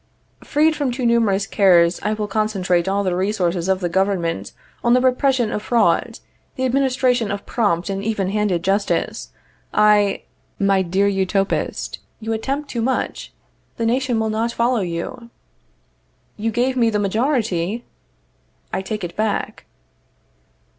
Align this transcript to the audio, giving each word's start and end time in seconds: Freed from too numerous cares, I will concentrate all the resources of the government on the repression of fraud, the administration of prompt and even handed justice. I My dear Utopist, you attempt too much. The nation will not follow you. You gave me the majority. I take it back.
Freed 0.43 0.75
from 0.75 0.89
too 0.89 1.05
numerous 1.05 1.45
cares, 1.45 1.99
I 2.01 2.13
will 2.13 2.27
concentrate 2.27 2.87
all 2.87 3.03
the 3.03 3.15
resources 3.15 3.69
of 3.69 3.81
the 3.81 3.87
government 3.87 4.51
on 4.83 4.93
the 4.95 4.99
repression 4.99 5.51
of 5.51 5.61
fraud, 5.61 6.17
the 6.55 6.65
administration 6.65 7.29
of 7.29 7.45
prompt 7.45 7.87
and 7.87 8.03
even 8.03 8.29
handed 8.31 8.63
justice. 8.63 9.29
I 9.75 10.23
My 10.57 10.81
dear 10.81 11.07
Utopist, 11.07 11.99
you 12.19 12.33
attempt 12.33 12.67
too 12.71 12.81
much. 12.81 13.31
The 13.77 13.85
nation 13.85 14.19
will 14.19 14.31
not 14.31 14.51
follow 14.53 14.79
you. 14.81 15.29
You 16.35 16.49
gave 16.49 16.75
me 16.75 16.89
the 16.89 16.97
majority. 16.97 17.85
I 18.73 18.81
take 18.81 19.03
it 19.03 19.15
back. 19.15 19.65